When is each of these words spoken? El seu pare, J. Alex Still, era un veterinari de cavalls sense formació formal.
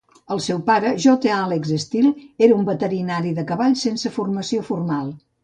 El 0.35 0.39
seu 0.43 0.61
pare, 0.69 0.93
J. 1.03 1.29
Alex 1.39 1.73
Still, 1.83 2.07
era 2.47 2.57
un 2.61 2.65
veterinari 2.71 3.35
de 3.41 3.45
cavalls 3.53 3.87
sense 3.89 4.15
formació 4.19 4.67
formal. 4.73 5.07